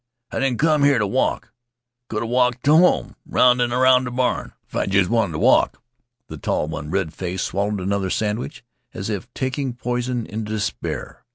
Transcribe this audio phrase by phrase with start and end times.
[0.31, 1.53] "I didn't come here to walk.
[1.53, 5.33] I could 'ave walked to home 'round an' 'round the barn, if I jest wanted
[5.33, 5.79] to walk."
[6.25, 8.63] The tall one, red faced, swallowed another sandwich
[8.95, 11.23] as if taking poison in despair.